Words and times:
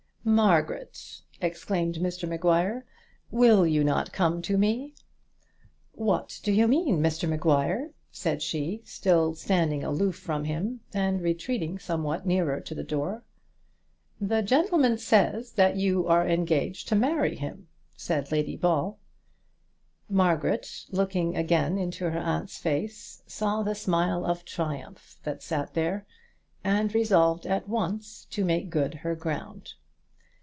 "Margaret," 0.23 1.21
exclaimed 1.41 1.95
Mr 1.95 2.29
Maguire, 2.29 2.85
"will 3.31 3.65
you 3.65 3.83
not 3.83 4.13
come 4.13 4.43
to 4.43 4.55
me?" 4.55 4.93
"What 5.93 6.39
do 6.43 6.51
you 6.51 6.67
mean, 6.67 7.01
Mr 7.01 7.27
Maguire?" 7.27 7.89
said 8.11 8.43
she, 8.43 8.83
still 8.85 9.33
standing 9.33 9.83
aloof 9.83 10.15
from 10.15 10.43
him, 10.43 10.81
and 10.93 11.21
retreating 11.23 11.79
somewhat 11.79 12.27
nearer 12.27 12.61
to 12.61 12.75
the 12.75 12.83
door. 12.83 13.23
"The 14.21 14.43
gentleman 14.43 14.99
says 14.99 15.53
that 15.53 15.77
you 15.77 16.05
are 16.07 16.27
engaged 16.29 16.87
to 16.89 16.95
marry 16.95 17.35
him," 17.35 17.67
said 17.97 18.31
Lady 18.31 18.55
Ball. 18.55 18.99
Margaret, 20.07 20.85
looking 20.91 21.35
again 21.35 21.79
into 21.79 22.11
her 22.11 22.19
aunt's 22.19 22.59
face, 22.59 23.23
saw 23.25 23.63
the 23.63 23.73
smile 23.73 24.23
of 24.23 24.45
triumph 24.45 25.17
that 25.23 25.41
sat 25.41 25.73
there, 25.73 26.05
and 26.63 26.93
resolved 26.93 27.47
at 27.47 27.67
once 27.67 28.25
to 28.25 28.45
make 28.45 28.69
good 28.69 28.93
her 28.93 29.15
ground. 29.15 29.73